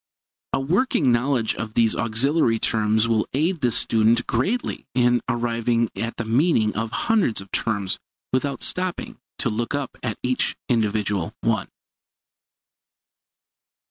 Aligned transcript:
A 0.53 0.59
working 0.59 1.11
knowledge 1.11 1.53
of 1.53 1.75
these 1.75 1.95
auxiliary 1.95 2.57
terms 2.57 3.07
will 3.07 3.27
aid 3.33 3.61
the 3.61 3.69
student 3.69 4.25
greatly 4.25 4.87
in 4.95 5.21
arriving 5.29 5.91
at 5.95 6.17
the 6.17 6.25
meaning 6.25 6.75
of 6.75 6.89
hundreds 6.89 7.39
of 7.39 7.51
terms 7.51 7.99
without 8.33 8.63
stopping 8.63 9.19
to 9.37 9.49
look 9.51 9.75
up 9.75 9.95
each 10.23 10.55
individual 10.67 11.35
one. 11.41 11.69